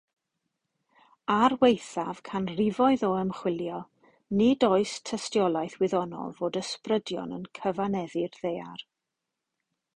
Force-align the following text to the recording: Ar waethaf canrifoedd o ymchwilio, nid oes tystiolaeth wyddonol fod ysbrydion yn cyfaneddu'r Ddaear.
Ar 1.33 1.53
waethaf 1.63 2.21
canrifoedd 2.29 3.03
o 3.09 3.11
ymchwilio, 3.19 3.77
nid 4.41 4.67
oes 4.69 4.95
tystiolaeth 5.11 5.79
wyddonol 5.83 6.35
fod 6.41 6.61
ysbrydion 6.65 7.39
yn 7.41 7.49
cyfaneddu'r 7.61 8.37
Ddaear. 8.41 8.87